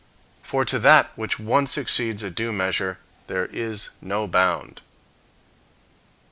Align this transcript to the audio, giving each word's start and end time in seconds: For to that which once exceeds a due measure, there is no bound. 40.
For 0.41 0.65
to 0.65 0.79
that 0.79 1.11
which 1.15 1.37
once 1.37 1.77
exceeds 1.77 2.23
a 2.23 2.31
due 2.31 2.51
measure, 2.51 2.97
there 3.27 3.45
is 3.45 3.89
no 4.01 4.27
bound. 4.27 4.77
40. 4.79 4.81